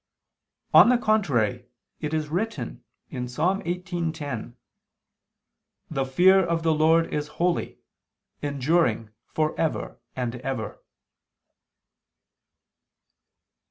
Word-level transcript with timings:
On 0.73 0.89
the 0.89 0.97
contrary, 0.97 1.67
It 1.99 2.11
is 2.11 2.29
written 2.29 2.83
(Ps. 3.11 3.37
18:10): 3.37 4.55
"The 5.91 6.05
fear 6.07 6.39
of 6.43 6.63
the 6.63 6.73
Lord 6.73 7.13
is 7.13 7.27
holy, 7.37 7.77
enduring 8.41 9.11
for 9.27 9.55
ever 9.61 9.99
and 10.15 10.37
ever." 10.37 10.81